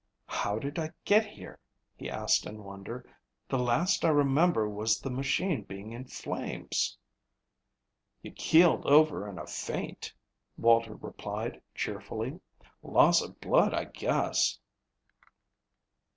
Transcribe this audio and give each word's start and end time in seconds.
"How 0.29 0.57
did 0.57 0.79
I 0.79 0.93
get 1.05 1.27
here?" 1.27 1.59
he 1.95 2.09
asked 2.09 2.47
in 2.47 2.63
wonder. 2.63 3.07
"The 3.47 3.59
last 3.59 4.03
I 4.03 4.09
remember 4.09 4.67
was 4.67 4.99
the 4.99 5.11
machine 5.11 5.61
being 5.61 5.91
in 5.91 6.05
flames." 6.05 6.97
"You 8.23 8.31
keeled 8.31 8.83
over 8.87 9.29
in 9.29 9.37
a 9.37 9.45
faint," 9.45 10.11
Walter 10.57 10.95
replied 10.95 11.61
cheerfully. 11.75 12.39
"Loss 12.81 13.21
of 13.21 13.39
blood, 13.39 13.75
I 13.75 13.83
guess." 13.85 14.57